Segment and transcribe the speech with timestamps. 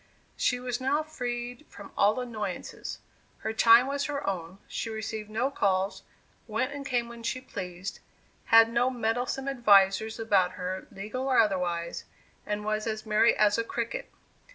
[0.35, 2.97] She was now freed from all annoyances;
[3.41, 6.01] her time was her own, she received no calls,
[6.47, 7.99] went and came when she pleased,
[8.45, 12.05] had no meddlesome advisers about her, legal or otherwise,
[12.47, 14.11] and was as merry as a cricket.